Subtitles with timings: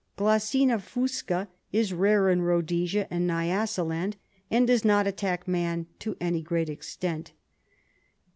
[0.17, 4.15] Glossina fusca is rare in Ehodesia and Nyasaland,
[4.49, 7.33] and does not attack man to any great extent.